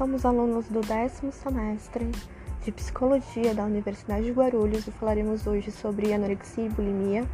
somos 0.00 0.24
alunos 0.24 0.66
do 0.68 0.80
décimo 0.80 1.30
semestre 1.30 2.10
de 2.64 2.72
Psicologia 2.72 3.54
da 3.54 3.66
Universidade 3.66 4.24
de 4.24 4.32
Guarulhos 4.32 4.86
e 4.86 4.90
falaremos 4.90 5.46
hoje 5.46 5.70
sobre 5.70 6.14
anorexia 6.14 6.64
e 6.64 6.70
bulimia 6.70 7.28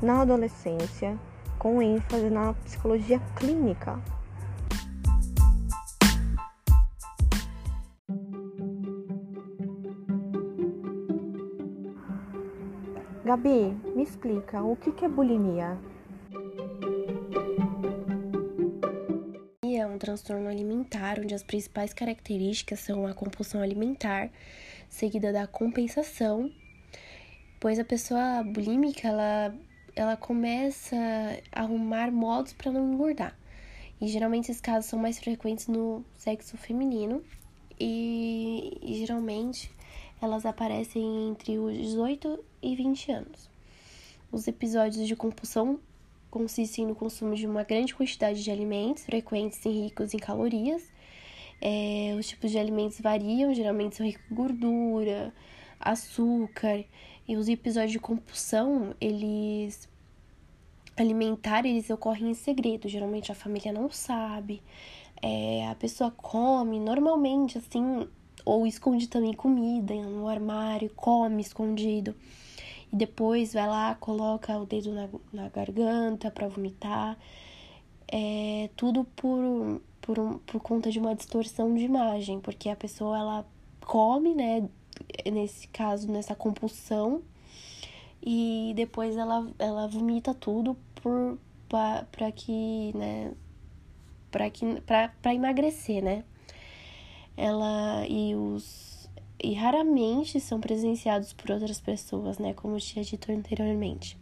na 0.00 0.20
adolescência, 0.20 1.18
com 1.58 1.82
ênfase 1.82 2.30
na 2.30 2.52
psicologia 2.52 3.20
clínica. 3.34 3.98
Gabi, 13.24 13.76
me 13.96 14.04
explica 14.04 14.62
o 14.62 14.76
que 14.76 15.04
é 15.04 15.08
bulimia? 15.08 15.76
Transtorno 20.14 20.48
alimentar 20.48 21.18
onde 21.18 21.34
as 21.34 21.42
principais 21.42 21.92
características 21.92 22.80
são 22.80 23.06
a 23.06 23.12
compulsão 23.12 23.60
alimentar, 23.60 24.30
seguida 24.88 25.32
da 25.32 25.46
compensação, 25.46 26.50
pois 27.58 27.78
a 27.78 27.84
pessoa 27.84 28.42
bulímica 28.44 29.08
ela, 29.08 29.54
ela 29.96 30.16
começa 30.16 30.96
a 31.52 31.62
arrumar 31.62 32.12
modos 32.12 32.52
para 32.52 32.70
não 32.70 32.92
engordar. 32.92 33.36
E 34.00 34.06
geralmente 34.06 34.50
esses 34.50 34.60
casos 34.60 34.88
são 34.88 34.98
mais 34.98 35.18
frequentes 35.18 35.66
no 35.66 36.04
sexo 36.16 36.56
feminino 36.56 37.22
e, 37.78 38.78
e 38.82 38.94
geralmente 38.98 39.70
elas 40.22 40.46
aparecem 40.46 41.30
entre 41.30 41.58
os 41.58 41.76
18 41.76 42.44
e 42.62 42.76
20 42.76 43.12
anos. 43.12 43.50
Os 44.30 44.46
episódios 44.46 45.06
de 45.06 45.16
compulsão 45.16 45.78
consistem 46.34 46.84
no 46.84 46.96
consumo 46.96 47.36
de 47.36 47.46
uma 47.46 47.62
grande 47.62 47.94
quantidade 47.94 48.42
de 48.42 48.50
alimentos 48.50 49.04
frequentes 49.04 49.64
e 49.64 49.68
ricos 49.68 50.12
em 50.12 50.18
calorias. 50.18 50.82
É, 51.60 52.12
os 52.18 52.26
tipos 52.26 52.50
de 52.50 52.58
alimentos 52.58 53.00
variam, 53.00 53.54
geralmente 53.54 53.94
são 53.94 54.04
ricos 54.04 54.24
em 54.28 54.34
gordura, 54.34 55.32
açúcar, 55.78 56.84
e 57.28 57.36
os 57.36 57.48
episódios 57.48 57.92
de 57.92 58.00
compulsão, 58.00 58.96
eles 59.00 59.88
alimentar, 60.96 61.64
eles 61.64 61.88
ocorrem 61.88 62.30
em 62.30 62.34
segredo, 62.34 62.88
geralmente 62.88 63.30
a 63.30 63.34
família 63.36 63.72
não 63.72 63.88
sabe. 63.88 64.60
É, 65.22 65.68
a 65.68 65.74
pessoa 65.76 66.10
come 66.10 66.80
normalmente 66.80 67.58
assim, 67.58 68.08
ou 68.44 68.66
esconde 68.66 69.06
também 69.06 69.32
comida 69.32 69.94
no 69.94 70.26
armário, 70.26 70.90
come 70.96 71.42
escondido 71.42 72.12
e 72.94 72.96
depois 72.96 73.52
vai 73.52 73.66
lá, 73.66 73.96
coloca 73.96 74.56
o 74.56 74.64
dedo 74.64 74.92
na, 74.92 75.08
na 75.32 75.48
garganta 75.48 76.30
para 76.30 76.46
vomitar. 76.46 77.18
É 78.06 78.70
tudo 78.76 79.02
por, 79.16 79.82
por, 80.00 80.16
um, 80.20 80.38
por 80.38 80.60
conta 80.60 80.92
de 80.92 81.00
uma 81.00 81.12
distorção 81.12 81.74
de 81.74 81.82
imagem, 81.82 82.38
porque 82.38 82.68
a 82.68 82.76
pessoa 82.76 83.18
ela 83.18 83.46
come, 83.80 84.32
né? 84.32 84.68
Nesse 85.26 85.66
caso, 85.68 86.08
nessa 86.08 86.36
compulsão, 86.36 87.20
e 88.22 88.72
depois 88.76 89.16
ela, 89.16 89.44
ela 89.58 89.88
vomita 89.88 90.32
tudo 90.32 90.76
por 91.02 91.36
para 91.68 92.30
que, 92.30 92.92
né, 92.96 93.32
para 94.30 94.48
que 94.48 94.64
emagrecer, 95.34 96.00
né? 96.04 96.22
Ela 97.36 98.06
e 98.06 98.36
os 98.36 98.93
e 99.44 99.52
raramente 99.52 100.40
são 100.40 100.58
presenciados 100.58 101.34
por 101.34 101.50
outras 101.50 101.78
pessoas, 101.78 102.38
né, 102.38 102.54
como 102.54 102.76
eu 102.76 102.80
tinha 102.80 103.04
dito 103.04 103.30
anteriormente. 103.30 104.16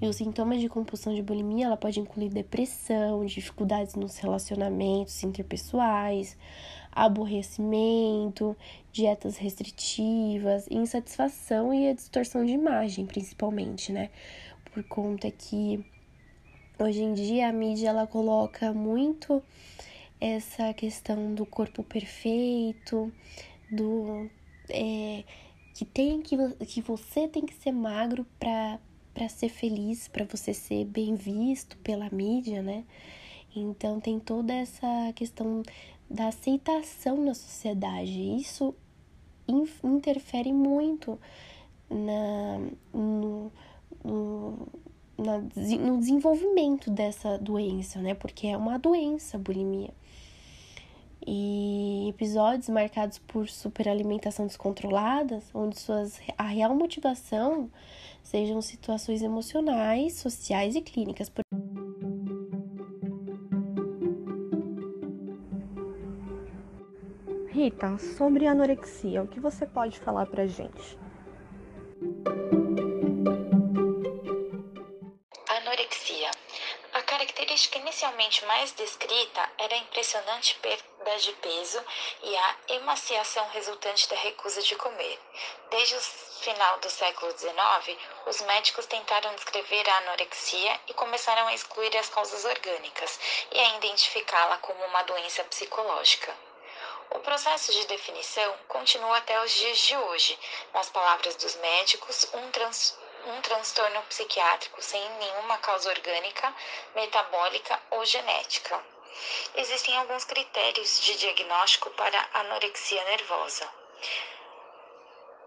E 0.00 0.06
os 0.06 0.16
sintomas 0.16 0.60
de 0.60 0.68
compulsão 0.68 1.14
de 1.14 1.22
bulimia, 1.22 1.66
ela 1.66 1.76
pode 1.76 2.00
incluir 2.00 2.28
depressão, 2.28 3.24
dificuldades 3.24 3.94
nos 3.94 4.16
relacionamentos 4.18 5.22
interpessoais, 5.22 6.36
aborrecimento, 6.90 8.56
dietas 8.92 9.36
restritivas, 9.36 10.66
insatisfação 10.68 11.72
e 11.72 11.88
a 11.88 11.94
distorção 11.94 12.44
de 12.44 12.52
imagem, 12.52 13.06
principalmente, 13.06 13.92
né? 13.92 14.10
Por 14.72 14.82
conta 14.84 15.30
que 15.30 15.84
hoje 16.78 17.02
em 17.02 17.12
dia 17.12 17.48
a 17.48 17.52
mídia 17.52 17.90
ela 17.90 18.06
coloca 18.06 18.72
muito 18.72 19.42
essa 20.20 20.72
questão 20.74 21.32
do 21.32 21.46
corpo 21.46 21.82
perfeito, 21.84 23.12
do 23.70 24.28
é, 24.70 25.24
que 25.74 25.84
tem 25.84 26.20
que, 26.20 26.36
que 26.66 26.80
você 26.80 27.28
tem 27.28 27.44
que 27.46 27.54
ser 27.54 27.72
magro 27.72 28.26
para 28.38 28.78
para 29.14 29.28
ser 29.28 29.48
feliz, 29.48 30.06
para 30.06 30.24
você 30.24 30.54
ser 30.54 30.84
bem 30.84 31.16
visto 31.16 31.76
pela 31.78 32.08
mídia, 32.08 32.62
né? 32.62 32.84
Então 33.54 33.98
tem 33.98 34.20
toda 34.20 34.54
essa 34.54 35.12
questão 35.16 35.64
da 36.08 36.28
aceitação 36.28 37.16
na 37.16 37.34
sociedade. 37.34 38.36
Isso 38.36 38.72
interfere 39.82 40.52
muito 40.52 41.18
na, 41.90 42.60
no, 42.92 43.50
no, 44.04 44.68
no 45.16 45.98
desenvolvimento 45.98 46.88
dessa 46.88 47.36
doença, 47.38 48.00
né? 48.00 48.14
Porque 48.14 48.46
é 48.46 48.56
uma 48.56 48.78
doença, 48.78 49.36
a 49.36 49.40
bulimia 49.40 49.92
e 51.30 52.08
episódios 52.08 52.70
marcados 52.70 53.18
por 53.18 53.50
superalimentação 53.50 54.46
descontrolada, 54.46 55.42
onde 55.52 55.78
suas, 55.78 56.18
a 56.38 56.44
real 56.44 56.74
motivação 56.74 57.70
sejam 58.22 58.62
situações 58.62 59.20
emocionais, 59.20 60.14
sociais 60.14 60.74
e 60.74 60.80
clínicas. 60.80 61.30
Rita, 67.50 67.98
sobre 68.16 68.46
anorexia, 68.46 69.22
o 69.22 69.28
que 69.28 69.38
você 69.38 69.66
pode 69.66 69.98
falar 69.98 70.24
pra 70.26 70.46
gente? 70.46 70.98
Anorexia. 75.46 76.30
A 76.94 77.02
característica 77.02 77.78
inicialmente 77.78 78.46
mais 78.46 78.72
descrita 78.72 79.46
era 79.58 79.74
a 79.74 79.78
impressionante 79.78 80.58
perda 80.62 80.97
perda 81.08 81.18
de 81.20 81.32
peso 81.32 81.82
e 82.22 82.36
a 82.36 82.56
emaciação 82.68 83.48
resultante 83.48 84.06
da 84.10 84.16
recusa 84.16 84.60
de 84.60 84.76
comer. 84.76 85.18
Desde 85.70 85.96
o 85.96 86.00
final 86.00 86.78
do 86.80 86.90
século 86.90 87.32
XIX, 87.32 87.98
os 88.26 88.42
médicos 88.42 88.84
tentaram 88.84 89.34
descrever 89.34 89.88
a 89.88 89.98
anorexia 89.98 90.78
e 90.86 90.92
começaram 90.92 91.46
a 91.48 91.54
excluir 91.54 91.96
as 91.96 92.10
causas 92.10 92.44
orgânicas 92.44 93.18
e 93.50 93.58
a 93.58 93.76
identificá-la 93.76 94.58
como 94.58 94.84
uma 94.84 95.02
doença 95.04 95.42
psicológica. 95.44 96.36
O 97.10 97.20
processo 97.20 97.72
de 97.72 97.86
definição 97.86 98.54
continua 98.68 99.16
até 99.16 99.42
os 99.42 99.50
dias 99.50 99.78
de 99.78 99.96
hoje. 99.96 100.38
Nas 100.74 100.90
palavras 100.90 101.36
dos 101.36 101.56
médicos, 101.56 102.28
um, 102.34 102.50
trans, 102.50 102.98
um 103.24 103.40
transtorno 103.40 104.02
psiquiátrico 104.02 104.82
sem 104.82 105.08
nenhuma 105.12 105.56
causa 105.56 105.88
orgânica, 105.88 106.54
metabólica 106.94 107.80
ou 107.92 108.04
genética. 108.04 108.97
Existem 109.54 109.96
alguns 109.96 110.24
critérios 110.24 111.00
de 111.00 111.16
diagnóstico 111.16 111.90
para 111.90 112.28
anorexia 112.34 113.02
nervosa. 113.04 113.68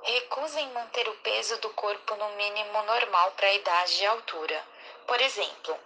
Recusa 0.03 0.59
em 0.59 0.71
manter 0.71 1.07
o 1.07 1.15
peso 1.17 1.57
do 1.59 1.69
corpo 1.69 2.15
no 2.15 2.29
mínimo 2.31 2.83
normal 2.83 3.31
para 3.31 3.47
a 3.47 3.53
idade 3.53 4.01
e 4.01 4.05
altura. 4.05 4.67
Por 5.05 5.21
exemplo, 5.21 5.79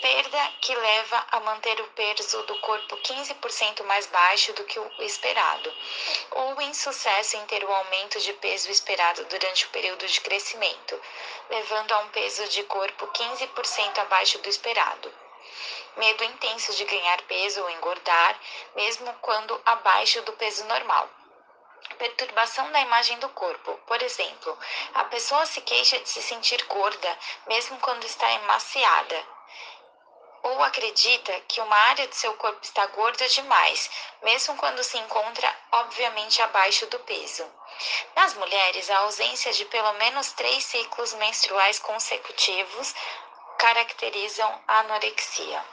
perda 0.00 0.52
que 0.60 0.74
leva 0.74 1.26
a 1.32 1.40
manter 1.40 1.80
o 1.80 1.88
peso 1.88 2.42
do 2.44 2.58
corpo 2.60 2.96
15% 2.96 3.82
mais 3.84 4.06
baixo 4.06 4.52
do 4.52 4.64
que 4.64 4.78
o 4.78 5.02
esperado, 5.02 5.74
ou 6.30 6.60
insucesso 6.62 7.36
em 7.36 7.46
ter 7.46 7.64
o 7.64 7.74
aumento 7.74 8.20
de 8.20 8.32
peso 8.34 8.70
esperado 8.70 9.24
durante 9.24 9.66
o 9.66 9.70
período 9.70 10.06
de 10.06 10.20
crescimento, 10.20 11.00
levando 11.50 11.92
a 11.92 11.98
um 11.98 12.08
peso 12.10 12.48
de 12.48 12.62
corpo 12.64 13.06
15% 13.08 13.98
abaixo 13.98 14.38
do 14.38 14.48
esperado 14.48 15.25
medo 15.96 16.24
intenso 16.24 16.74
de 16.74 16.84
ganhar 16.84 17.20
peso 17.22 17.62
ou 17.62 17.70
engordar, 17.70 18.38
mesmo 18.74 19.12
quando 19.20 19.60
abaixo 19.64 20.22
do 20.22 20.32
peso 20.34 20.64
normal. 20.66 21.08
Perturbação 21.98 22.70
da 22.72 22.80
imagem 22.80 23.18
do 23.18 23.28
corpo. 23.30 23.78
Por 23.86 24.02
exemplo, 24.02 24.58
a 24.94 25.04
pessoa 25.04 25.46
se 25.46 25.60
queixa 25.62 25.98
de 25.98 26.08
se 26.08 26.22
sentir 26.22 26.62
gorda, 26.64 27.18
mesmo 27.46 27.78
quando 27.80 28.04
está 28.04 28.30
emaciada. 28.32 29.24
Ou 30.42 30.62
acredita 30.62 31.40
que 31.48 31.60
uma 31.60 31.76
área 31.76 32.06
do 32.06 32.14
seu 32.14 32.34
corpo 32.34 32.60
está 32.62 32.86
gorda 32.86 33.26
demais, 33.28 33.90
mesmo 34.22 34.56
quando 34.56 34.84
se 34.84 34.98
encontra 34.98 35.52
obviamente 35.72 36.42
abaixo 36.42 36.86
do 36.86 36.98
peso. 37.00 37.44
Nas 38.14 38.34
mulheres, 38.34 38.88
a 38.90 38.98
ausência 38.98 39.52
de 39.52 39.64
pelo 39.66 39.92
menos 39.94 40.32
três 40.32 40.64
ciclos 40.64 41.14
menstruais 41.14 41.78
consecutivos 41.78 42.94
caracterizam 43.58 44.62
a 44.66 44.80
anorexia. 44.80 45.64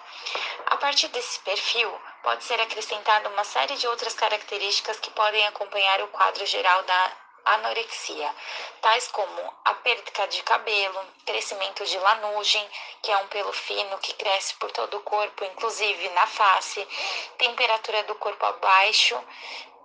A 0.68 0.77
partir 0.77 1.07
desse 1.09 1.39
perfil, 1.41 1.91
pode 2.21 2.44
ser 2.44 2.59
acrescentada 2.59 3.30
uma 3.30 3.44
série 3.44 3.75
de 3.75 3.88
outras 3.88 4.13
características 4.13 5.00
que 5.00 5.12
podem 5.12 5.45
acompanhar 5.47 6.01
o 6.01 6.07
quadro 6.07 6.45
geral 6.45 6.81
da 6.83 7.12
anorexia, 7.45 8.33
tais 8.81 9.07
como 9.09 9.53
a 9.65 9.74
perda 9.75 10.27
de 10.27 10.41
cabelo, 10.44 11.06
crescimento 11.25 11.85
de 11.85 11.97
lanugem, 12.00 12.69
que 13.01 13.12
é 13.12 13.18
um 13.18 13.27
pelo 13.27 13.51
fino 13.51 13.97
que 14.00 14.13
cresce 14.13 14.56
por 14.56 14.71
todo 14.71 14.97
o 14.97 15.01
corpo, 15.01 15.44
inclusive 15.44 16.09
na 16.09 16.25
face, 16.25 16.88
temperatura 17.38 18.03
do 18.03 18.15
corpo 18.15 18.45
abaixo 18.45 19.21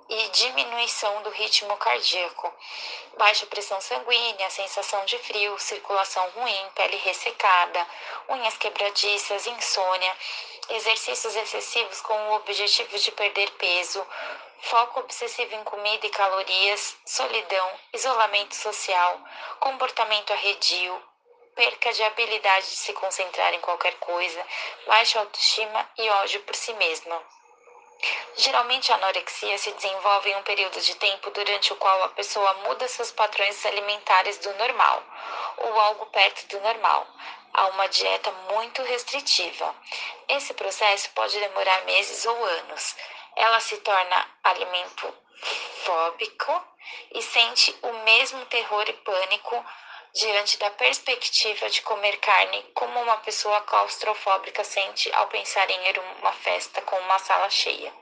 e 0.08 0.28
diminuição 0.28 1.22
do 1.22 1.30
ritmo 1.30 1.76
cardíaco, 1.76 2.52
baixa 3.18 3.46
pressão 3.46 3.80
sanguínea, 3.80 4.48
sensação 4.50 5.04
de 5.04 5.18
frio, 5.18 5.58
circulação 5.58 6.28
ruim, 6.30 6.70
pele 6.74 6.96
ressecada, 6.96 7.86
unhas 8.28 8.56
quebradiças, 8.56 9.46
insônia, 9.46 10.16
exercícios 10.70 11.36
excessivos 11.36 12.00
com 12.00 12.14
o 12.14 12.34
objetivo 12.36 12.98
de 12.98 13.12
perder 13.12 13.50
peso, 13.52 14.06
foco 14.62 15.00
obsessivo 15.00 15.54
em 15.54 15.64
comida 15.64 16.06
e 16.06 16.10
calorias, 16.10 16.96
solidão, 17.04 17.70
isolamento 17.92 18.54
social, 18.54 19.20
comportamento 19.60 20.32
arredio, 20.32 21.02
perca 21.54 21.92
de 21.92 22.02
habilidade 22.02 22.66
de 22.66 22.76
se 22.76 22.92
concentrar 22.92 23.52
em 23.52 23.60
qualquer 23.60 23.94
coisa, 23.98 24.46
baixa 24.86 25.18
autoestima 25.18 25.90
e 25.98 26.08
ódio 26.08 26.40
por 26.42 26.54
si 26.54 26.72
mesma. 26.74 27.37
Geralmente 28.36 28.92
a 28.92 28.96
anorexia 28.96 29.58
se 29.58 29.72
desenvolve 29.72 30.30
em 30.30 30.36
um 30.36 30.42
período 30.42 30.80
de 30.80 30.94
tempo 30.94 31.30
durante 31.30 31.72
o 31.72 31.76
qual 31.76 32.04
a 32.04 32.08
pessoa 32.10 32.54
muda 32.64 32.86
seus 32.86 33.10
padrões 33.10 33.66
alimentares 33.66 34.38
do 34.38 34.52
normal, 34.54 35.02
ou 35.56 35.80
algo 35.80 36.06
perto 36.06 36.46
do 36.46 36.60
normal, 36.60 37.06
a 37.52 37.66
uma 37.66 37.88
dieta 37.88 38.30
muito 38.52 38.82
restritiva. 38.82 39.74
Esse 40.28 40.54
processo 40.54 41.10
pode 41.10 41.38
demorar 41.40 41.84
meses 41.84 42.24
ou 42.26 42.44
anos. 42.44 42.94
Ela 43.34 43.58
se 43.60 43.76
torna 43.78 44.28
alimento 44.44 45.12
fóbico 45.84 46.64
e 47.12 47.22
sente 47.22 47.76
o 47.82 47.92
mesmo 48.04 48.44
terror 48.46 48.88
e 48.88 48.92
pânico 48.92 49.64
diante 50.14 50.58
da 50.58 50.70
perspectiva 50.70 51.68
de 51.68 51.82
comer 51.82 52.16
carne 52.18 52.62
como 52.74 53.00
uma 53.00 53.18
pessoa 53.18 53.60
claustrofóbica 53.62 54.64
sente 54.64 55.12
ao 55.12 55.28
pensar 55.28 55.68
em 55.70 55.88
ir 55.88 55.98
uma 55.98 56.32
festa 56.32 56.80
com 56.82 56.96
uma 56.96 57.18
sala 57.18 57.50
cheia. 57.50 57.92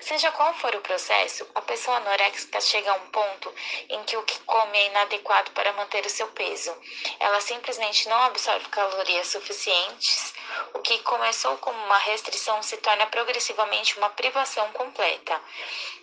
Seja 0.00 0.32
qual 0.32 0.52
for 0.54 0.74
o 0.74 0.80
processo, 0.80 1.48
a 1.54 1.62
pessoa 1.62 1.98
anoréxica 1.98 2.60
chega 2.60 2.90
a 2.90 2.96
um 2.96 3.06
ponto 3.10 3.54
em 3.88 4.02
que 4.02 4.16
o 4.16 4.22
que 4.24 4.38
come 4.40 4.76
é 4.76 4.86
inadequado 4.86 5.52
para 5.52 5.72
manter 5.74 6.04
o 6.04 6.10
seu 6.10 6.26
peso. 6.28 6.76
Ela 7.20 7.40
simplesmente 7.40 8.08
não 8.08 8.20
absorve 8.24 8.68
calorias 8.68 9.28
suficientes. 9.28 10.34
O 10.74 10.80
que 10.80 10.98
começou 10.98 11.56
como 11.58 11.78
uma 11.84 11.98
restrição 11.98 12.60
se 12.62 12.76
torna 12.78 13.06
progressivamente 13.06 13.96
uma 13.96 14.10
privação 14.10 14.70
completa. 14.72 15.40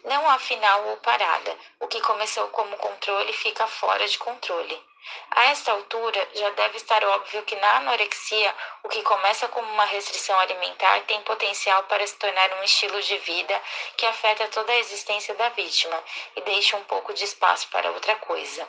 Não 0.05 0.29
há 0.29 0.39
final 0.39 0.87
ou 0.87 0.97
parada. 0.97 1.55
O 1.81 1.87
que 1.87 1.99
começou 2.01 2.47
como 2.47 2.77
controle 2.77 3.33
fica 3.33 3.67
fora 3.67 4.07
de 4.07 4.17
controle. 4.17 4.88
A 5.31 5.45
esta 5.45 5.71
altura, 5.71 6.27
já 6.33 6.49
deve 6.49 6.77
estar 6.77 7.03
óbvio 7.03 7.43
que 7.43 7.55
na 7.55 7.77
anorexia, 7.77 8.53
o 8.83 8.89
que 8.89 9.01
começa 9.03 9.47
como 9.47 9.71
uma 9.71 9.85
restrição 9.85 10.37
alimentar 10.39 11.01
tem 11.01 11.21
potencial 11.21 11.83
para 11.83 12.05
se 12.05 12.15
tornar 12.17 12.51
um 12.53 12.63
estilo 12.63 13.01
de 13.01 13.17
vida 13.19 13.61
que 13.95 14.05
afeta 14.05 14.47
toda 14.49 14.71
a 14.71 14.77
existência 14.77 15.33
da 15.35 15.49
vítima 15.49 16.03
e 16.35 16.41
deixa 16.41 16.75
um 16.75 16.83
pouco 16.83 17.13
de 17.13 17.23
espaço 17.23 17.67
para 17.69 17.91
outra 17.91 18.15
coisa. 18.17 18.67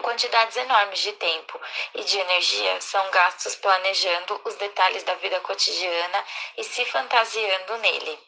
Quantidades 0.00 0.56
enormes 0.56 1.00
de 1.00 1.12
tempo 1.12 1.60
e 1.94 2.02
de 2.02 2.18
energia 2.18 2.80
são 2.80 3.10
gastos 3.10 3.54
planejando 3.56 4.40
os 4.44 4.54
detalhes 4.54 5.02
da 5.02 5.14
vida 5.16 5.38
cotidiana 5.40 6.24
e 6.56 6.64
se 6.64 6.84
fantasiando 6.86 7.76
nele. 7.78 8.18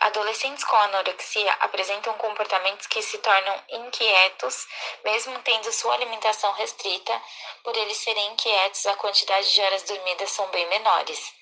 Adolescentes 0.00 0.64
com 0.64 0.76
anorexia 0.76 1.52
apresentam 1.60 2.14
comportamentos 2.14 2.86
que 2.86 3.00
se 3.02 3.18
tornam 3.18 3.62
inquietos, 3.68 4.66
mesmo 5.04 5.38
tendo 5.40 5.72
sua 5.72 5.94
alimentação 5.94 6.52
restrita. 6.52 7.22
Por 7.62 7.76
eles 7.76 7.96
serem 7.98 8.32
inquietos, 8.32 8.86
a 8.86 8.96
quantidade 8.96 9.52
de 9.52 9.60
horas 9.62 9.82
dormidas 9.84 10.30
são 10.30 10.46
bem 10.48 10.66
menores. 10.66 11.32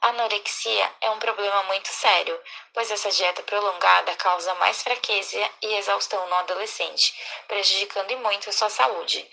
Anorexia 0.00 0.94
é 1.00 1.10
um 1.10 1.18
problema 1.18 1.64
muito 1.64 1.88
sério, 1.88 2.40
pois 2.72 2.90
essa 2.90 3.10
dieta 3.10 3.42
prolongada 3.42 4.14
causa 4.16 4.54
mais 4.54 4.82
fraqueza 4.82 5.50
e 5.60 5.74
exaustão 5.74 6.24
no 6.28 6.34
adolescente, 6.36 7.14
prejudicando 7.48 8.16
muito 8.18 8.52
sua 8.52 8.70
saúde. 8.70 9.28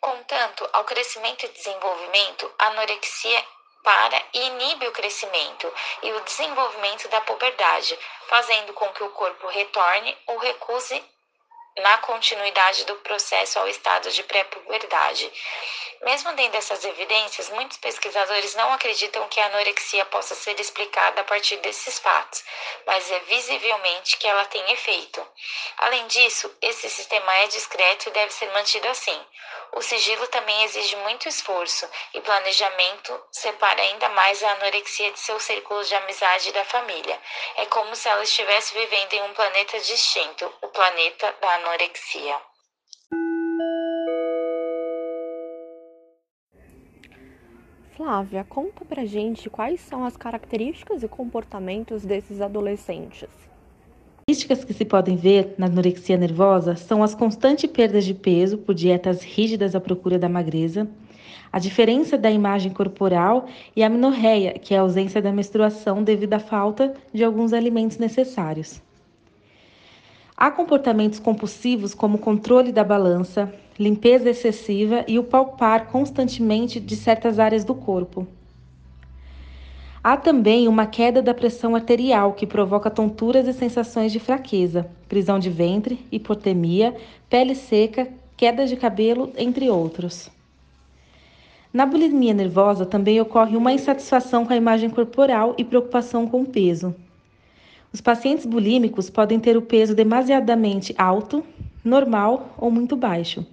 Contanto 0.00 0.68
ao 0.72 0.84
crescimento 0.84 1.44
e 1.44 1.48
desenvolvimento, 1.48 2.54
a 2.58 2.66
anorexia 2.66 3.44
para 3.88 4.22
e 4.34 4.38
inibe 4.48 4.86
o 4.86 4.92
crescimento 4.92 5.72
e 6.02 6.12
o 6.12 6.20
desenvolvimento 6.20 7.08
da 7.08 7.22
puberdade, 7.22 7.98
fazendo 8.28 8.74
com 8.74 8.86
que 8.92 9.02
o 9.02 9.08
corpo 9.12 9.46
retorne 9.46 10.14
ou 10.26 10.36
recuse 10.36 11.02
na 11.78 11.96
continuidade 11.96 12.84
do 12.84 12.96
processo 12.96 13.58
ao 13.58 13.66
estado 13.66 14.10
de 14.10 14.22
pré-puberdade. 14.24 15.32
Mesmo 16.02 16.32
dentro 16.34 16.52
dessas 16.52 16.84
evidências, 16.84 17.50
muitos 17.50 17.76
pesquisadores 17.78 18.54
não 18.54 18.72
acreditam 18.72 19.26
que 19.28 19.40
a 19.40 19.46
anorexia 19.46 20.04
possa 20.06 20.34
ser 20.34 20.58
explicada 20.60 21.20
a 21.20 21.24
partir 21.24 21.56
desses 21.56 21.98
fatos, 21.98 22.44
mas 22.86 23.10
é 23.10 23.18
visivelmente 23.20 24.16
que 24.16 24.26
ela 24.26 24.44
tem 24.44 24.70
efeito. 24.70 25.26
Além 25.78 26.06
disso, 26.06 26.56
esse 26.62 26.88
sistema 26.88 27.34
é 27.38 27.48
discreto 27.48 28.08
e 28.08 28.12
deve 28.12 28.32
ser 28.32 28.48
mantido 28.52 28.88
assim. 28.88 29.26
O 29.72 29.82
sigilo 29.82 30.26
também 30.28 30.62
exige 30.64 30.94
muito 30.96 31.28
esforço 31.28 31.88
e 32.14 32.20
planejamento 32.20 33.20
separa 33.32 33.82
ainda 33.82 34.08
mais 34.10 34.42
a 34.42 34.52
anorexia 34.52 35.10
de 35.10 35.18
seu 35.18 35.38
círculo 35.40 35.84
de 35.84 35.96
amizade 35.96 36.48
e 36.48 36.52
da 36.52 36.64
família. 36.64 37.20
É 37.56 37.66
como 37.66 37.94
se 37.96 38.08
ela 38.08 38.22
estivesse 38.22 38.72
vivendo 38.72 39.14
em 39.14 39.22
um 39.22 39.34
planeta 39.34 39.78
distinto, 39.80 40.52
o 40.62 40.68
planeta 40.68 41.32
da 41.40 41.54
anorexia. 41.56 42.47
Flávia, 47.98 48.46
conta 48.48 48.84
pra 48.84 49.04
gente 49.04 49.50
quais 49.50 49.80
são 49.80 50.04
as 50.04 50.16
características 50.16 51.02
e 51.02 51.08
comportamentos 51.08 52.04
desses 52.04 52.40
adolescentes. 52.40 53.28
Características 54.18 54.62
que 54.62 54.72
se 54.72 54.84
podem 54.84 55.16
ver 55.16 55.56
na 55.58 55.66
anorexia 55.66 56.16
nervosa 56.16 56.76
são 56.76 57.02
as 57.02 57.12
constantes 57.12 57.68
perdas 57.68 58.04
de 58.04 58.14
peso 58.14 58.56
por 58.56 58.72
dietas 58.72 59.24
rígidas 59.24 59.74
à 59.74 59.80
procura 59.80 60.16
da 60.16 60.28
magreza, 60.28 60.88
a 61.52 61.58
diferença 61.58 62.16
da 62.16 62.30
imagem 62.30 62.72
corporal 62.72 63.48
e 63.74 63.82
a 63.82 63.88
amenorreia, 63.88 64.52
que 64.52 64.74
é 64.74 64.78
a 64.78 64.82
ausência 64.82 65.20
da 65.20 65.32
menstruação 65.32 66.04
devido 66.04 66.34
à 66.34 66.38
falta 66.38 66.94
de 67.12 67.24
alguns 67.24 67.52
alimentos 67.52 67.98
necessários. 67.98 68.80
Há 70.36 70.52
comportamentos 70.52 71.18
compulsivos 71.18 71.94
como 71.94 72.16
controle 72.16 72.70
da 72.70 72.84
balança, 72.84 73.52
limpeza 73.78 74.28
excessiva 74.28 75.04
e 75.06 75.18
o 75.18 75.24
palpar 75.24 75.86
constantemente 75.86 76.80
de 76.80 76.96
certas 76.96 77.38
áreas 77.38 77.64
do 77.64 77.74
corpo. 77.74 78.26
Há 80.02 80.16
também 80.16 80.66
uma 80.66 80.86
queda 80.86 81.22
da 81.22 81.34
pressão 81.34 81.76
arterial 81.76 82.32
que 82.32 82.46
provoca 82.46 82.90
tonturas 82.90 83.46
e 83.46 83.52
sensações 83.52 84.10
de 84.10 84.18
fraqueza, 84.18 84.90
prisão 85.08 85.38
de 85.38 85.50
ventre, 85.50 86.04
hipotermia, 86.10 86.96
pele 87.28 87.54
seca, 87.54 88.08
queda 88.36 88.66
de 88.66 88.76
cabelo, 88.76 89.32
entre 89.36 89.70
outros. 89.70 90.30
Na 91.72 91.84
bulimia 91.84 92.32
nervosa 92.32 92.86
também 92.86 93.20
ocorre 93.20 93.56
uma 93.56 93.72
insatisfação 93.72 94.44
com 94.44 94.52
a 94.52 94.56
imagem 94.56 94.88
corporal 94.88 95.54
e 95.58 95.64
preocupação 95.64 96.26
com 96.26 96.42
o 96.42 96.46
peso. 96.46 96.94
Os 97.92 98.00
pacientes 98.00 98.46
bulímicos 98.46 99.10
podem 99.10 99.38
ter 99.38 99.56
o 99.56 99.62
peso 99.62 99.94
demasiadamente 99.94 100.94
alto, 100.96 101.44
normal 101.84 102.54
ou 102.58 102.70
muito 102.70 102.96
baixo 102.96 103.44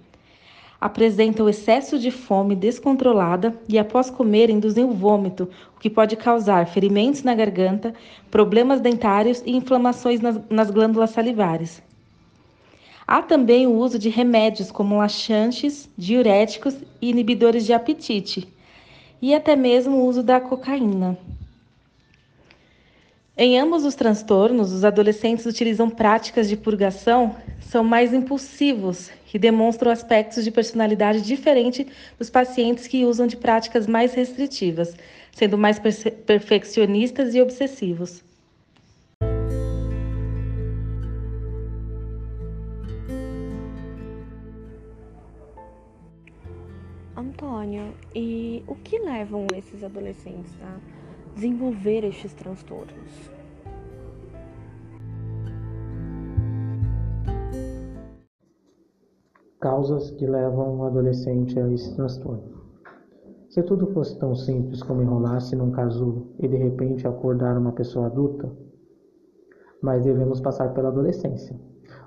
apresentam 0.80 1.48
excesso 1.48 1.98
de 1.98 2.10
fome 2.10 2.54
descontrolada 2.54 3.54
e, 3.68 3.78
após 3.78 4.10
comer, 4.10 4.50
induzem 4.50 4.84
o 4.84 4.92
vômito, 4.92 5.48
o 5.76 5.80
que 5.80 5.88
pode 5.88 6.16
causar 6.16 6.66
ferimentos 6.66 7.22
na 7.22 7.34
garganta, 7.34 7.94
problemas 8.30 8.80
dentários 8.80 9.42
e 9.46 9.56
inflamações 9.56 10.20
nas, 10.20 10.38
nas 10.50 10.70
glândulas 10.70 11.10
salivares. 11.10 11.82
Há 13.06 13.22
também 13.22 13.66
o 13.66 13.76
uso 13.76 13.98
de 13.98 14.08
remédios 14.08 14.70
como 14.70 14.98
laxantes, 14.98 15.88
diuréticos 15.96 16.74
e 17.00 17.10
inibidores 17.10 17.64
de 17.64 17.72
apetite, 17.72 18.52
e 19.22 19.34
até 19.34 19.54
mesmo 19.54 19.96
o 19.96 20.06
uso 20.06 20.22
da 20.22 20.40
cocaína. 20.40 21.16
Em 23.38 23.60
ambos 23.60 23.84
os 23.84 23.94
transtornos, 23.94 24.72
os 24.72 24.82
adolescentes 24.82 25.44
utilizam 25.44 25.90
práticas 25.90 26.48
de 26.48 26.56
purgação 26.56 27.36
são 27.60 27.84
mais 27.84 28.14
impulsivos 28.14 29.10
e 29.34 29.38
demonstram 29.38 29.92
aspectos 29.92 30.42
de 30.42 30.50
personalidade 30.50 31.20
diferente 31.20 31.86
dos 32.18 32.30
pacientes 32.30 32.86
que 32.86 33.04
usam 33.04 33.26
de 33.26 33.36
práticas 33.36 33.86
mais 33.86 34.14
restritivas, 34.14 34.96
sendo 35.32 35.58
mais 35.58 35.78
perfeccionistas 35.78 37.34
e 37.34 37.42
obsessivos. 37.42 38.24
Antônio, 47.14 47.92
e 48.14 48.62
o 48.66 48.74
que 48.76 48.98
levam 48.98 49.46
esses 49.54 49.84
adolescentes 49.84 50.52
a 50.62 50.95
desenvolver 51.36 52.02
estes 52.02 52.32
transtornos? 52.32 53.30
Causas 59.60 60.10
que 60.12 60.26
levam 60.26 60.78
o 60.78 60.84
adolescente 60.84 61.60
a 61.60 61.70
esse 61.70 61.94
transtorno. 61.94 62.56
Se 63.50 63.62
tudo 63.62 63.86
fosse 63.92 64.18
tão 64.18 64.34
simples 64.34 64.82
como 64.82 65.02
enrolar-se 65.02 65.54
num 65.54 65.70
casulo 65.70 66.34
e 66.38 66.48
de 66.48 66.56
repente 66.56 67.06
acordar 67.06 67.58
uma 67.58 67.72
pessoa 67.72 68.06
adulta, 68.06 68.50
mas 69.82 70.04
devemos 70.04 70.40
passar 70.40 70.72
pela 70.72 70.88
adolescência, 70.88 71.54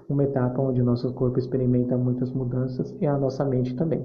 uma 0.09 0.23
etapa 0.23 0.59
onde 0.59 0.81
nosso 0.81 1.13
corpo 1.13 1.37
experimenta 1.37 1.95
muitas 1.95 2.31
mudanças 2.31 2.95
e 2.99 3.05
a 3.05 3.15
nossa 3.15 3.45
mente 3.45 3.75
também. 3.75 4.03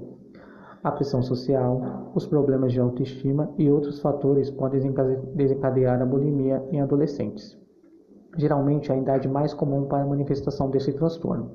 A 0.85 0.91
pressão 0.91 1.23
social, 1.23 2.11
os 2.13 2.27
problemas 2.27 2.71
de 2.71 2.79
autoestima 2.79 3.49
e 3.57 3.71
outros 3.71 3.99
fatores 3.99 4.51
podem 4.51 4.93
desencadear 5.33 5.99
a 5.99 6.05
bulimia 6.05 6.63
em 6.71 6.79
adolescentes. 6.79 7.57
Geralmente, 8.37 8.91
a 8.91 8.95
idade 8.95 9.27
mais 9.27 9.51
comum 9.51 9.87
para 9.87 10.03
a 10.03 10.05
manifestação 10.05 10.69
desse 10.69 10.93
transtorno. 10.93 11.53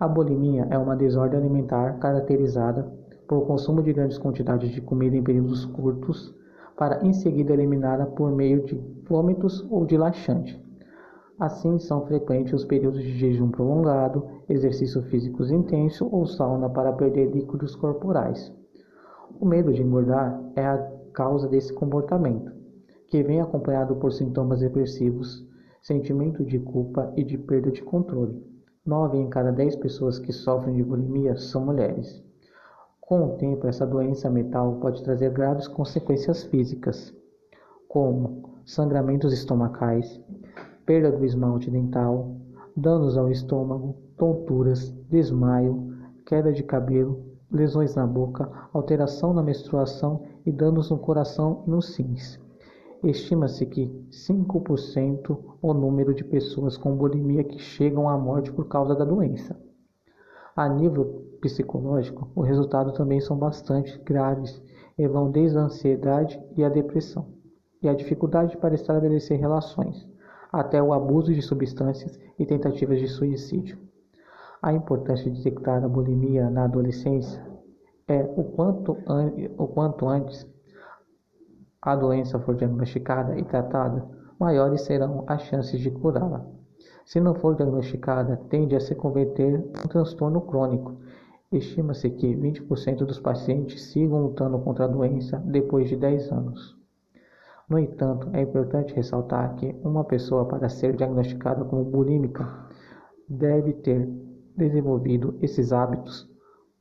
A 0.00 0.08
bulimia 0.08 0.66
é 0.70 0.78
uma 0.78 0.96
desordem 0.96 1.38
alimentar 1.38 1.98
caracterizada 1.98 2.90
por 3.28 3.46
consumo 3.46 3.82
de 3.82 3.92
grandes 3.92 4.16
quantidades 4.16 4.70
de 4.70 4.80
comida 4.80 5.18
em 5.18 5.22
períodos 5.22 5.66
curtos, 5.66 6.34
para 6.78 7.06
em 7.06 7.12
seguida 7.12 7.52
eliminada 7.52 8.06
por 8.06 8.32
meio 8.32 8.64
de 8.64 8.82
vômitos 9.06 9.66
ou 9.70 9.84
de 9.84 9.98
laxante. 9.98 10.58
Assim, 11.40 11.78
são 11.78 12.04
frequentes 12.04 12.52
os 12.52 12.66
períodos 12.66 13.02
de 13.02 13.16
jejum 13.16 13.50
prolongado, 13.50 14.28
exercício 14.46 15.02
físico 15.04 15.42
intenso 15.44 16.06
ou 16.12 16.26
sauna 16.26 16.68
para 16.68 16.92
perder 16.92 17.30
líquidos 17.30 17.74
corporais. 17.74 18.52
O 19.40 19.46
medo 19.46 19.72
de 19.72 19.80
engordar 19.82 20.38
é 20.54 20.66
a 20.66 20.76
causa 21.14 21.48
desse 21.48 21.72
comportamento, 21.72 22.52
que 23.08 23.22
vem 23.22 23.40
acompanhado 23.40 23.96
por 23.96 24.12
sintomas 24.12 24.60
depressivos, 24.60 25.48
sentimento 25.80 26.44
de 26.44 26.58
culpa 26.58 27.10
e 27.16 27.24
de 27.24 27.38
perda 27.38 27.70
de 27.70 27.82
controle. 27.82 28.44
Nove 28.84 29.16
em 29.16 29.30
cada 29.30 29.50
dez 29.50 29.74
pessoas 29.74 30.18
que 30.18 30.34
sofrem 30.34 30.76
de 30.76 30.82
bulimia 30.82 31.38
são 31.38 31.64
mulheres. 31.64 32.22
Com 33.00 33.24
o 33.24 33.36
tempo, 33.38 33.66
essa 33.66 33.86
doença 33.86 34.28
mental 34.28 34.74
pode 34.74 35.02
trazer 35.02 35.30
graves 35.30 35.66
consequências 35.66 36.44
físicas, 36.44 37.14
como 37.88 38.60
sangramentos 38.66 39.32
estomacais, 39.32 40.20
perda 40.90 41.12
do 41.12 41.24
esmalte 41.24 41.70
dental, 41.70 42.34
danos 42.76 43.16
ao 43.16 43.30
estômago, 43.30 43.94
tonturas, 44.18 44.90
desmaio, 45.08 45.96
queda 46.26 46.52
de 46.52 46.64
cabelo, 46.64 47.24
lesões 47.48 47.94
na 47.94 48.04
boca, 48.04 48.50
alteração 48.72 49.32
na 49.32 49.40
menstruação 49.40 50.24
e 50.44 50.50
danos 50.50 50.90
no 50.90 50.98
coração 50.98 51.62
e 51.64 51.70
nos 51.70 51.96
rins. 51.96 52.40
Estima-se 53.04 53.66
que 53.66 53.86
5% 54.10 55.38
o 55.62 55.72
número 55.72 56.12
de 56.12 56.24
pessoas 56.24 56.76
com 56.76 56.96
bulimia 56.96 57.44
que 57.44 57.60
chegam 57.60 58.08
à 58.08 58.18
morte 58.18 58.50
por 58.50 58.66
causa 58.66 58.92
da 58.92 59.04
doença. 59.04 59.56
A 60.56 60.68
nível 60.68 61.24
psicológico, 61.40 62.32
os 62.34 62.48
resultados 62.48 62.94
também 62.94 63.20
são 63.20 63.38
bastante 63.38 63.96
graves 64.00 64.60
e 64.98 65.06
vão 65.06 65.30
desde 65.30 65.56
a 65.56 65.62
ansiedade 65.62 66.42
e 66.56 66.64
a 66.64 66.68
depressão, 66.68 67.28
e 67.80 67.88
a 67.88 67.94
dificuldade 67.94 68.56
para 68.56 68.74
estabelecer 68.74 69.38
relações 69.38 70.09
até 70.52 70.82
o 70.82 70.92
abuso 70.92 71.32
de 71.32 71.42
substâncias 71.42 72.18
e 72.38 72.44
tentativas 72.44 72.98
de 72.98 73.08
suicídio. 73.08 73.78
A 74.62 74.72
importância 74.72 75.30
de 75.30 75.38
detectar 75.38 75.82
a 75.82 75.88
bulimia 75.88 76.50
na 76.50 76.64
adolescência 76.64 77.42
é 78.06 78.22
o 78.36 78.44
quanto, 78.44 78.96
o 79.56 79.68
quanto 79.68 80.08
antes 80.08 80.46
a 81.80 81.96
doença 81.96 82.38
for 82.38 82.54
diagnosticada 82.54 83.38
e 83.38 83.44
tratada, 83.44 84.06
maiores 84.38 84.82
serão 84.82 85.24
as 85.26 85.42
chances 85.42 85.80
de 85.80 85.90
curá-la. 85.90 86.44
Se 87.06 87.20
não 87.20 87.34
for 87.34 87.56
diagnosticada, 87.56 88.36
tende 88.48 88.76
a 88.76 88.80
se 88.80 88.94
converter 88.94 89.54
em 89.54 89.58
um 89.58 89.88
transtorno 89.88 90.40
crônico. 90.42 90.96
Estima-se 91.50 92.10
que 92.10 92.36
20% 92.36 92.98
dos 92.98 93.18
pacientes 93.18 93.82
sigam 93.84 94.22
lutando 94.22 94.58
contra 94.58 94.84
a 94.84 94.88
doença 94.88 95.38
depois 95.38 95.88
de 95.88 95.96
10 95.96 96.30
anos. 96.30 96.79
No 97.70 97.78
entanto, 97.78 98.28
é 98.32 98.42
importante 98.42 98.92
ressaltar 98.92 99.54
que 99.54 99.76
uma 99.84 100.02
pessoa, 100.02 100.44
para 100.44 100.68
ser 100.68 100.96
diagnosticada 100.96 101.64
como 101.64 101.84
bulímica, 101.84 102.44
deve 103.28 103.74
ter 103.74 104.08
desenvolvido 104.56 105.38
esses 105.40 105.72
hábitos 105.72 106.28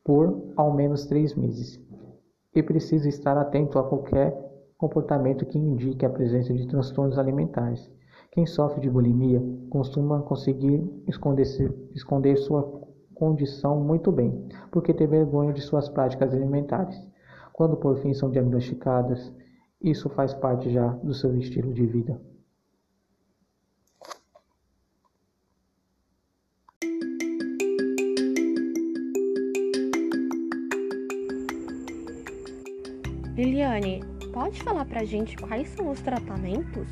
por 0.04 0.52
ao 0.58 0.74
menos 0.74 1.06
três 1.06 1.36
meses 1.36 1.80
e 2.56 2.64
precisa 2.64 3.08
estar 3.08 3.38
atento 3.38 3.78
a 3.78 3.88
qualquer 3.88 4.36
comportamento 4.80 5.46
que 5.46 5.60
indique 5.60 6.08
a 6.08 6.10
presença 6.10 6.52
de 6.56 6.68
transtornos 6.68 7.20
alimentares. 7.20 7.88
Quem 8.32 8.48
sofre 8.48 8.82
de 8.82 8.90
bulimia 8.90 9.40
costuma 9.70 10.24
conseguir 10.24 10.84
esconder, 11.08 11.46
esconder 11.94 12.36
sua 12.38 12.64
condição 13.14 13.80
muito 13.80 14.12
bem, 14.12 14.48
porque 14.72 14.92
tem 14.92 15.06
vergonha 15.06 15.54
de 15.54 15.62
suas 15.62 15.88
práticas 15.88 16.34
alimentares. 16.34 16.98
Quando 17.54 17.78
por 17.78 17.98
fim 17.98 18.12
são 18.14 18.32
diagnosticadas, 18.32 19.32
isso 19.82 20.10
faz 20.10 20.34
parte 20.34 20.72
já 20.72 20.88
do 20.88 21.14
seu 21.14 21.36
estilo 21.38 21.74
de 21.74 21.86
vida. 21.86 22.20
Liliane, 33.36 34.02
pode 34.34 34.62
falar 34.64 34.84
pra 34.86 35.06
gente 35.06 35.38
quais 35.38 35.70
são 35.70 35.92
os 35.92 36.02
tratamentos? 36.02 36.90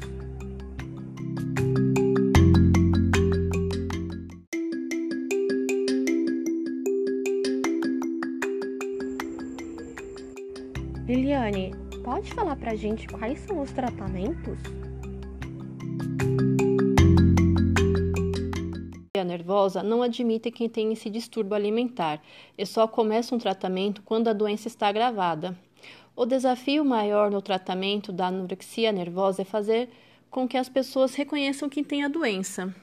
Pode 12.17 12.33
falar 12.33 12.55
pra 12.55 12.73
gente 12.73 13.07
quais 13.07 13.37
são 13.41 13.61
os 13.61 13.71
tratamentos? 13.71 14.57
A 19.15 19.23
nervosa 19.23 19.83
não 19.83 20.01
admite 20.01 20.49
quem 20.49 20.67
tem 20.67 20.91
esse 20.91 21.11
distúrbio 21.11 21.53
alimentar 21.53 22.19
e 22.57 22.65
só 22.65 22.87
começa 22.87 23.35
um 23.35 23.37
tratamento 23.37 24.01
quando 24.01 24.29
a 24.29 24.33
doença 24.33 24.67
está 24.67 24.87
agravada. 24.87 25.55
O 26.15 26.25
desafio 26.25 26.83
maior 26.83 27.29
no 27.29 27.39
tratamento 27.39 28.11
da 28.11 28.27
anorexia 28.27 28.91
nervosa 28.91 29.43
é 29.43 29.45
fazer 29.45 29.87
com 30.31 30.47
que 30.47 30.57
as 30.57 30.67
pessoas 30.67 31.13
reconheçam 31.13 31.69
que 31.69 31.83
tem 31.83 32.03
a 32.03 32.07
doença. 32.07 32.73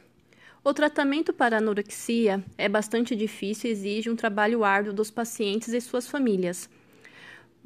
O 0.63 0.73
tratamento 0.73 1.33
para 1.33 1.57
a 1.57 1.59
anorexia 1.59 2.41
é 2.57 2.69
bastante 2.69 3.17
difícil 3.17 3.69
e 3.69 3.73
exige 3.73 4.09
um 4.09 4.15
trabalho 4.15 4.63
árduo 4.63 4.93
dos 4.93 5.11
pacientes 5.11 5.71
e 5.71 5.81
suas 5.81 6.07
famílias. 6.07 6.71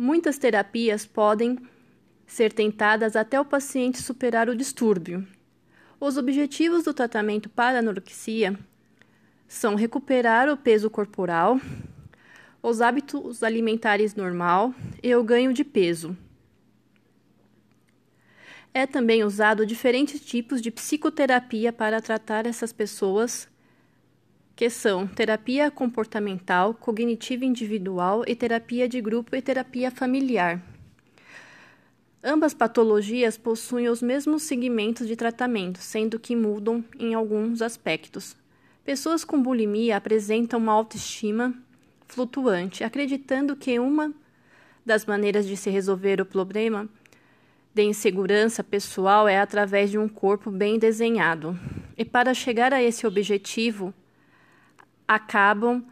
Muitas 0.00 0.38
terapias 0.38 1.04
podem 1.04 1.58
ser 2.24 2.52
tentadas 2.52 3.16
até 3.16 3.40
o 3.40 3.44
paciente 3.44 4.00
superar 4.00 4.48
o 4.48 4.54
distúrbio. 4.54 5.26
Os 5.98 6.16
objetivos 6.16 6.84
do 6.84 6.94
tratamento 6.94 7.48
para 7.48 7.80
anorexia 7.80 8.56
são 9.48 9.74
recuperar 9.74 10.48
o 10.48 10.56
peso 10.56 10.88
corporal, 10.88 11.60
os 12.62 12.80
hábitos 12.80 13.42
alimentares 13.42 14.14
normal 14.14 14.72
e 15.02 15.12
o 15.16 15.24
ganho 15.24 15.52
de 15.52 15.64
peso. 15.64 16.16
É 18.72 18.86
também 18.86 19.24
usado 19.24 19.66
diferentes 19.66 20.20
tipos 20.20 20.62
de 20.62 20.70
psicoterapia 20.70 21.72
para 21.72 22.00
tratar 22.00 22.46
essas 22.46 22.72
pessoas 22.72 23.48
que 24.58 24.68
são 24.68 25.06
terapia 25.06 25.70
comportamental, 25.70 26.74
cognitiva 26.74 27.44
individual 27.44 28.24
e 28.26 28.34
terapia 28.34 28.88
de 28.88 29.00
grupo 29.00 29.36
e 29.36 29.40
terapia 29.40 29.88
familiar. 29.88 30.60
Ambas 32.24 32.54
patologias 32.54 33.38
possuem 33.38 33.88
os 33.88 34.02
mesmos 34.02 34.42
segmentos 34.42 35.06
de 35.06 35.14
tratamento, 35.14 35.78
sendo 35.78 36.18
que 36.18 36.34
mudam 36.34 36.84
em 36.98 37.14
alguns 37.14 37.62
aspectos. 37.62 38.34
Pessoas 38.84 39.22
com 39.24 39.40
bulimia 39.40 39.96
apresentam 39.96 40.58
uma 40.58 40.72
autoestima 40.72 41.54
flutuante, 42.08 42.82
acreditando 42.82 43.54
que 43.54 43.78
uma 43.78 44.12
das 44.84 45.06
maneiras 45.06 45.46
de 45.46 45.56
se 45.56 45.70
resolver 45.70 46.20
o 46.20 46.26
problema 46.26 46.88
de 47.72 47.84
insegurança 47.84 48.64
pessoal 48.64 49.28
é 49.28 49.38
através 49.38 49.88
de 49.88 49.98
um 49.98 50.08
corpo 50.08 50.50
bem 50.50 50.80
desenhado. 50.80 51.56
E 51.96 52.04
para 52.04 52.34
chegar 52.34 52.74
a 52.74 52.82
esse 52.82 53.06
objetivo, 53.06 53.94
acabam 55.08 55.82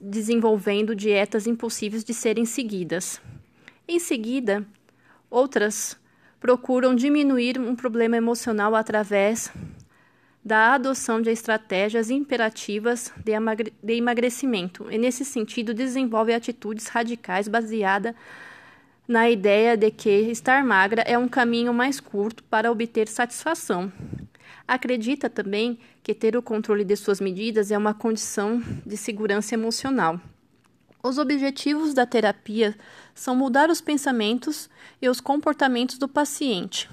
desenvolvendo 0.00 0.96
dietas 0.96 1.46
impossíveis 1.46 2.02
de 2.02 2.14
serem 2.14 2.46
seguidas. 2.46 3.20
Em 3.86 3.98
seguida, 3.98 4.66
outras 5.28 5.96
procuram 6.40 6.94
diminuir 6.94 7.60
um 7.60 7.76
problema 7.76 8.16
emocional 8.16 8.74
através 8.74 9.52
da 10.44 10.74
adoção 10.74 11.22
de 11.22 11.30
estratégias 11.30 12.10
imperativas 12.10 13.12
de 13.22 13.92
emagrecimento, 13.94 14.90
e 14.90 14.98
nesse 14.98 15.24
sentido 15.24 15.72
desenvolve 15.72 16.32
atitudes 16.32 16.88
radicais 16.88 17.46
baseadas 17.46 18.14
na 19.06 19.28
ideia 19.30 19.76
de 19.76 19.90
que 19.90 20.08
estar 20.08 20.64
magra 20.64 21.02
é 21.02 21.16
um 21.18 21.28
caminho 21.28 21.72
mais 21.72 22.00
curto 22.00 22.42
para 22.44 22.72
obter 22.72 23.06
satisfação. 23.08 23.92
Acredita 24.72 25.28
também 25.28 25.78
que 26.02 26.14
ter 26.14 26.34
o 26.34 26.40
controle 26.40 26.82
de 26.82 26.96
suas 26.96 27.20
medidas 27.20 27.70
é 27.70 27.76
uma 27.76 27.92
condição 27.92 28.62
de 28.86 28.96
segurança 28.96 29.52
emocional. 29.52 30.18
Os 31.02 31.18
objetivos 31.18 31.92
da 31.92 32.06
terapia 32.06 32.74
são 33.14 33.36
mudar 33.36 33.68
os 33.68 33.82
pensamentos 33.82 34.70
e 35.02 35.10
os 35.10 35.20
comportamentos 35.20 35.98
do 35.98 36.08
paciente. 36.08 36.88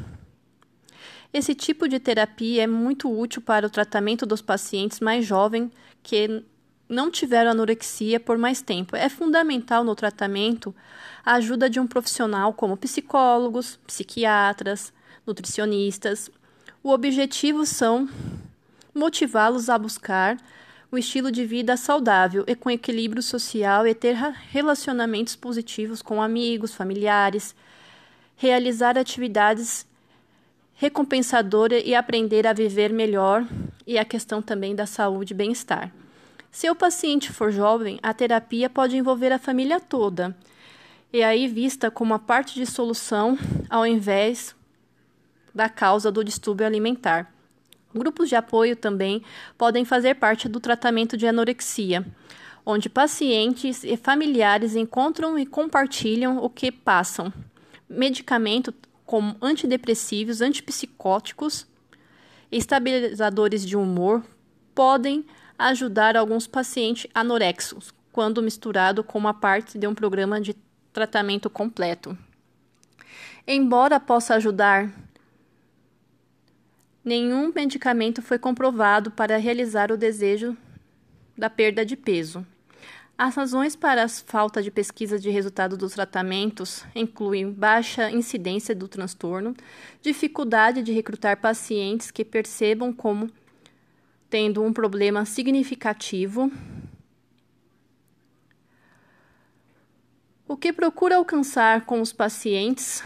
Esse 1.34 1.56
tipo 1.56 1.88
de 1.88 2.02
terapia 2.02 2.64
é 2.64 2.68
muito 2.68 3.10
útil 3.10 3.42
para 3.42 3.68
o 3.68 3.70
tratamento 3.70 4.26
dos 4.26 4.42
pacientes 4.42 5.00
mais 5.00 5.26
jovens 5.26 5.72
que 6.04 6.44
não 6.90 7.10
tiveram 7.10 7.52
anorexia 7.52 8.20
por 8.20 8.38
mais 8.38 8.62
tempo. 8.62 8.94
É 8.94 9.08
fundamental 9.08 9.86
no 9.86 9.96
tratamento 9.96 10.76
a 11.24 11.36
ajuda 11.36 11.70
de 11.70 11.80
um 11.80 11.88
profissional 11.88 12.52
como 12.52 12.76
psicólogos, 12.76 13.80
psiquiatras, 13.88 14.92
nutricionistas. 15.26 16.30
O 16.82 16.92
objetivo 16.92 17.66
são 17.66 18.08
motivá-los 18.96 19.70
a 19.70 19.78
buscar 19.78 20.38
um 20.92 20.98
estilo 20.98 21.30
de 21.30 21.46
vida 21.46 21.76
saudável 21.76 22.46
e 22.48 22.56
com 22.56 22.72
equilíbrio 22.72 23.22
social 23.22 23.86
e 23.86 23.94
ter 23.94 24.16
relacionamentos 24.16 25.36
positivos 25.36 26.02
com 26.02 26.22
amigos, 26.22 26.74
familiares, 26.74 27.54
realizar 28.38 28.98
atividades 28.98 29.86
recompensadoras 30.74 31.84
e 31.86 31.94
aprender 31.94 32.48
a 32.48 32.54
viver 32.54 32.94
melhor 32.94 33.46
e 33.86 33.98
a 33.98 34.06
questão 34.06 34.42
também 34.42 34.74
da 34.74 34.86
saúde 34.86 35.34
e 35.34 35.36
bem-estar. 35.36 35.92
Se 36.50 36.70
o 36.70 36.76
paciente 36.76 37.34
for 37.34 37.52
jovem, 37.52 38.00
a 38.02 38.14
terapia 38.14 38.70
pode 38.70 38.96
envolver 38.96 39.34
a 39.34 39.38
família 39.38 39.82
toda, 39.82 40.36
e 41.12 41.22
aí 41.22 41.48
vista 41.48 41.92
como 41.92 42.14
a 42.14 42.20
parte 42.20 42.56
de 42.56 42.66
solução 42.66 43.38
ao 43.70 43.86
invés 43.86 44.56
da 45.54 45.70
causa 45.70 46.12
do 46.12 46.24
distúrbio 46.24 46.66
alimentar. 46.66 47.34
Grupos 47.94 48.30
de 48.30 48.36
apoio 48.36 48.76
também 48.76 49.24
podem 49.58 49.84
fazer 49.84 50.16
parte 50.16 50.48
do 50.48 50.60
tratamento 50.60 51.18
de 51.18 51.26
anorexia, 51.26 52.06
onde 52.66 52.88
pacientes 52.88 53.84
e 53.84 53.98
familiares 53.98 54.76
encontram 54.76 55.40
e 55.40 55.46
compartilham 55.46 56.38
o 56.38 56.50
que 56.50 56.72
passam. 56.72 57.34
Medicamento 57.90 58.74
como 59.06 59.36
antidepressivos, 59.42 60.40
antipsicóticos, 60.40 61.66
estabilizadores 62.52 63.66
de 63.66 63.76
humor 63.76 64.24
podem 64.76 65.26
ajudar 65.58 66.16
alguns 66.16 66.46
pacientes 66.46 67.10
anorexos, 67.14 67.92
quando 68.12 68.42
misturado 68.42 69.04
com 69.04 69.18
uma 69.18 69.34
parte 69.34 69.78
de 69.80 69.88
um 69.88 69.96
programa 69.96 70.40
de 70.40 70.56
tratamento 70.94 71.50
completo. 71.50 72.18
Embora 73.48 74.00
possa 74.00 74.36
ajudar, 74.36 74.92
nenhum 77.04 77.52
medicamento 77.54 78.22
foi 78.22 78.38
comprovado 78.38 79.12
para 79.12 79.38
realizar 79.38 79.92
o 79.92 79.98
desejo 79.98 80.56
da 81.38 81.50
perda 81.50 81.86
de 81.86 81.96
peso. 81.96 82.46
As 83.18 83.36
razões 83.36 83.76
para 83.76 84.06
a 84.06 84.08
falta 84.08 84.64
de 84.64 84.72
pesquisa 84.72 85.20
de 85.20 85.30
resultado 85.30 85.76
dos 85.76 85.94
tratamentos 85.94 86.86
incluem 86.96 87.52
baixa 87.52 88.10
incidência 88.10 88.74
do 88.74 88.88
transtorno, 88.88 89.54
dificuldade 90.02 90.82
de 90.82 90.94
recrutar 90.94 91.36
pacientes 91.42 92.12
que 92.12 92.24
percebam 92.24 92.94
como 92.94 93.30
tendo 94.30 94.64
um 94.64 94.72
problema 94.72 95.26
significativo. 95.26 96.50
O 100.48 100.56
que 100.56 100.72
procura 100.72 101.18
alcançar 101.18 101.86
com 101.86 102.00
os 102.00 102.14
pacientes 102.14 103.04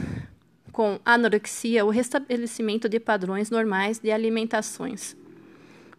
com 0.73 0.99
anorexia 1.05 1.85
o 1.85 1.89
restabelecimento 1.91 2.89
de 2.89 2.99
padrões 2.99 3.51
normais 3.51 3.99
de 3.99 4.11
alimentações, 4.11 5.15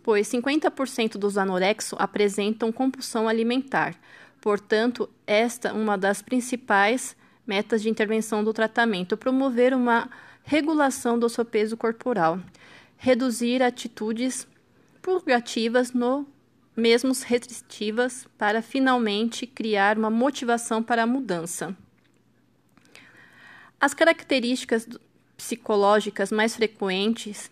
pois 0.02 0.28
50% 0.28 1.16
dos 1.16 1.38
anorexos 1.38 1.98
apresentam 1.98 2.72
compulsão 2.72 3.28
alimentar. 3.28 3.94
Portanto, 4.40 5.08
esta 5.26 5.68
é 5.68 5.72
uma 5.72 5.96
das 5.96 6.20
principais 6.20 7.16
metas 7.46 7.82
de 7.82 7.88
intervenção 7.88 8.42
do 8.42 8.52
tratamento, 8.52 9.16
promover 9.16 9.72
uma 9.72 10.10
regulação 10.42 11.18
do 11.18 11.28
seu 11.28 11.44
peso 11.44 11.76
corporal, 11.76 12.40
reduzir 12.96 13.62
atitudes 13.62 14.46
purgativas 15.00 15.92
no 15.92 16.26
mesmos 16.76 17.22
restritivas 17.22 18.26
para 18.36 18.60
finalmente 18.60 19.46
criar 19.46 19.96
uma 19.96 20.10
motivação 20.10 20.82
para 20.82 21.04
a 21.04 21.06
mudança. 21.06 21.76
As 23.84 23.92
características 23.92 24.88
psicológicas 25.36 26.32
mais 26.32 26.56
frequentes 26.56 27.50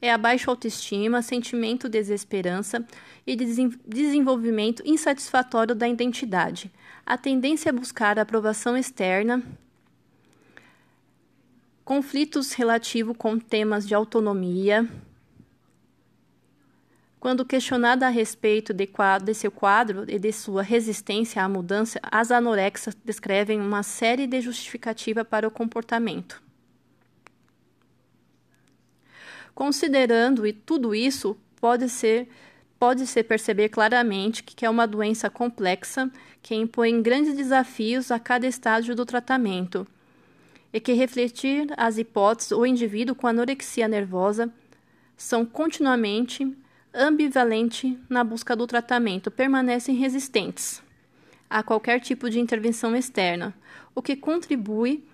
é 0.00 0.10
a 0.10 0.16
baixa 0.16 0.50
autoestima, 0.50 1.20
sentimento 1.20 1.90
de 1.90 1.98
desesperança 1.98 2.82
e 3.26 3.36
desenvolvimento 3.86 4.82
insatisfatório 4.86 5.74
da 5.74 5.86
identidade, 5.86 6.72
a 7.04 7.18
tendência 7.18 7.68
a 7.68 7.72
buscar 7.74 8.18
a 8.18 8.22
aprovação 8.22 8.78
externa, 8.78 9.42
conflitos 11.84 12.54
relativos 12.54 13.14
com 13.18 13.38
temas 13.38 13.86
de 13.86 13.94
autonomia, 13.94 14.88
quando 17.26 17.44
questionada 17.44 18.06
a 18.06 18.08
respeito 18.08 18.72
de, 18.72 18.86
quadro, 18.86 19.34
seu 19.34 19.50
quadro 19.50 20.04
e 20.06 20.16
de 20.16 20.30
sua 20.30 20.62
resistência 20.62 21.42
à 21.42 21.48
mudança, 21.48 21.98
as 22.00 22.30
anorexas 22.30 22.96
descrevem 23.04 23.60
uma 23.60 23.82
série 23.82 24.28
de 24.28 24.40
justificativas 24.40 25.26
para 25.26 25.48
o 25.48 25.50
comportamento. 25.50 26.40
Considerando 29.56 30.44
tudo 30.52 30.94
isso, 30.94 31.36
pode 31.60 31.88
ser 31.88 32.28
pode-se 32.78 33.20
perceber 33.24 33.70
claramente 33.70 34.44
que 34.44 34.64
é 34.64 34.70
uma 34.70 34.86
doença 34.86 35.28
complexa 35.28 36.08
que 36.40 36.54
impõe 36.54 37.02
grandes 37.02 37.34
desafios 37.34 38.12
a 38.12 38.20
cada 38.20 38.46
estágio 38.46 38.94
do 38.94 39.04
tratamento 39.04 39.84
e 40.72 40.78
que 40.78 40.92
refletir 40.92 41.74
as 41.76 41.98
hipóteses 41.98 42.52
o 42.52 42.64
indivíduo 42.64 43.16
com 43.16 43.26
anorexia 43.26 43.88
nervosa 43.88 44.48
são 45.16 45.44
continuamente 45.44 46.56
ambivalente 46.96 47.98
na 48.08 48.24
busca 48.24 48.56
do 48.56 48.66
tratamento 48.66 49.30
permanecem 49.30 49.94
resistentes 49.94 50.82
a 51.48 51.62
qualquer 51.62 52.00
tipo 52.00 52.28
de 52.28 52.40
intervenção 52.40 52.96
externa, 52.96 53.54
o 53.94 54.02
que 54.02 54.16
contribui 54.16 55.04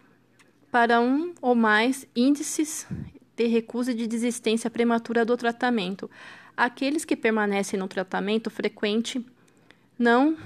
para 0.70 1.00
um 1.00 1.34
ou 1.42 1.54
mais 1.54 2.06
índices 2.16 2.86
de 3.36 3.46
recusa 3.46 3.92
e 3.92 3.94
de 3.94 4.06
desistência 4.06 4.70
prematura 4.70 5.24
do 5.24 5.36
tratamento. 5.36 6.10
Aqueles 6.56 7.04
que 7.04 7.16
permanecem 7.16 7.78
no 7.78 7.88
tratamento 7.88 8.48
frequente 8.48 9.24
não 9.98 10.36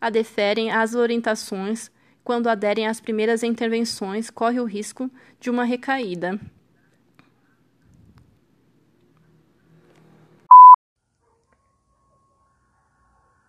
adeferem 0.00 0.70
às 0.70 0.94
orientações 0.94 1.90
quando 2.22 2.48
aderem 2.48 2.86
às 2.86 3.00
primeiras 3.00 3.42
intervenções, 3.42 4.28
corre 4.28 4.60
o 4.60 4.64
risco 4.64 5.10
de 5.40 5.48
uma 5.48 5.64
recaída. 5.64 6.38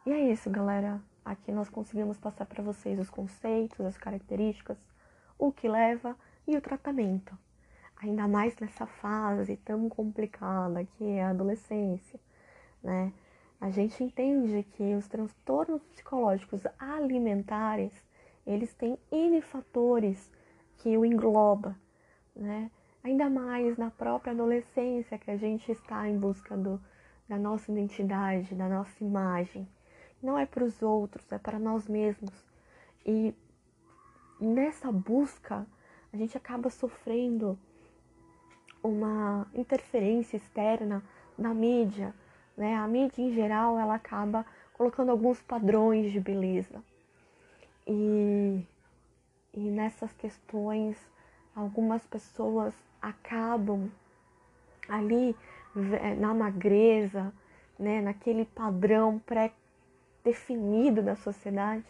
E 0.09 0.11
é 0.11 0.31
isso, 0.31 0.49
galera. 0.49 0.99
Aqui 1.23 1.51
nós 1.51 1.69
conseguimos 1.69 2.17
passar 2.17 2.43
para 2.47 2.63
vocês 2.63 2.97
os 2.97 3.11
conceitos, 3.11 3.85
as 3.85 3.95
características, 3.95 4.79
o 5.37 5.51
que 5.51 5.69
leva 5.69 6.17
e 6.47 6.57
o 6.57 6.61
tratamento. 6.61 7.37
Ainda 8.01 8.27
mais 8.27 8.57
nessa 8.57 8.87
fase 8.87 9.55
tão 9.57 9.87
complicada 9.87 10.83
que 10.83 11.05
é 11.05 11.23
a 11.23 11.29
adolescência, 11.29 12.19
né? 12.81 13.13
A 13.61 13.69
gente 13.69 14.03
entende 14.03 14.63
que 14.71 14.95
os 14.95 15.07
transtornos 15.07 15.83
psicológicos 15.83 16.63
alimentares, 16.79 17.93
eles 18.47 18.73
têm 18.73 18.97
N 19.11 19.39
fatores 19.41 20.31
que 20.77 20.97
o 20.97 21.05
engloba, 21.05 21.77
né? 22.35 22.71
Ainda 23.03 23.29
mais 23.29 23.77
na 23.77 23.91
própria 23.91 24.33
adolescência 24.33 25.19
que 25.19 25.29
a 25.29 25.37
gente 25.37 25.71
está 25.71 26.09
em 26.09 26.17
busca 26.17 26.57
do, 26.57 26.81
da 27.27 27.37
nossa 27.37 27.71
identidade, 27.71 28.55
da 28.55 28.67
nossa 28.67 29.03
imagem 29.03 29.67
não 30.21 30.37
é 30.37 30.45
para 30.45 30.63
os 30.63 30.81
outros, 30.81 31.31
é 31.31 31.37
para 31.37 31.57
nós 31.57 31.87
mesmos. 31.87 32.33
E 33.05 33.33
nessa 34.39 34.91
busca, 34.91 35.65
a 36.11 36.17
gente 36.17 36.37
acaba 36.37 36.69
sofrendo 36.69 37.57
uma 38.83 39.47
interferência 39.53 40.37
externa 40.37 41.03
da 41.37 41.53
mídia, 41.53 42.13
né? 42.55 42.75
A 42.75 42.87
mídia 42.87 43.21
em 43.21 43.33
geral, 43.33 43.79
ela 43.79 43.95
acaba 43.95 44.45
colocando 44.73 45.09
alguns 45.11 45.41
padrões 45.41 46.11
de 46.11 46.19
beleza. 46.19 46.83
E, 47.87 48.65
e 49.53 49.59
nessas 49.59 50.11
questões, 50.13 50.97
algumas 51.55 52.05
pessoas 52.05 52.73
acabam 53.01 53.89
ali 54.87 55.35
na 56.17 56.33
magreza, 56.33 57.33
né, 57.77 58.01
naquele 58.01 58.45
padrão 58.45 59.19
pré 59.19 59.53
definido 60.23 61.01
da 61.01 61.15
sociedade, 61.15 61.85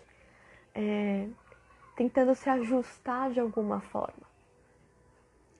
é, 0.74 1.28
tentando 1.96 2.36
se 2.36 2.50
ajustar 2.50 3.32
de 3.32 3.40
alguma 3.40 3.82
forma. 3.82 4.28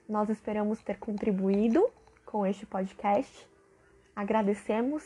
Nós 0.08 0.30
esperamos 0.30 0.82
ter 0.82 0.98
contribuído 0.98 1.88
com 2.26 2.46
este 2.46 2.66
podcast. 2.66 3.48
Agradecemos 4.16 5.04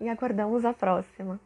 e 0.00 0.08
aguardamos 0.08 0.64
a 0.64 0.72
próxima. 0.72 1.40